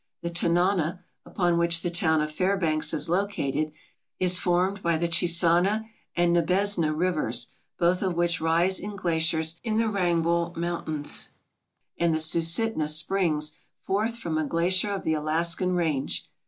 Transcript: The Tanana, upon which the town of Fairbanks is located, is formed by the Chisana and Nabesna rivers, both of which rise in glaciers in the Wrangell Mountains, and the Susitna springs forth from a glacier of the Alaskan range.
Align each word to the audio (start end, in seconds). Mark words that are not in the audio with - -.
The 0.23 0.31
Tanana, 0.31 1.03
upon 1.27 1.59
which 1.59 1.83
the 1.83 1.91
town 1.91 2.21
of 2.21 2.31
Fairbanks 2.31 2.91
is 2.91 3.07
located, 3.07 3.71
is 4.19 4.39
formed 4.39 4.81
by 4.81 4.97
the 4.97 5.07
Chisana 5.07 5.87
and 6.15 6.35
Nabesna 6.35 6.91
rivers, 6.91 7.53
both 7.77 8.01
of 8.01 8.15
which 8.15 8.41
rise 8.41 8.79
in 8.79 8.95
glaciers 8.95 9.59
in 9.63 9.77
the 9.77 9.89
Wrangell 9.89 10.53
Mountains, 10.57 11.29
and 11.99 12.15
the 12.15 12.19
Susitna 12.19 12.89
springs 12.89 13.51
forth 13.79 14.17
from 14.17 14.39
a 14.39 14.45
glacier 14.47 14.89
of 14.89 15.03
the 15.03 15.13
Alaskan 15.13 15.75
range. 15.75 16.27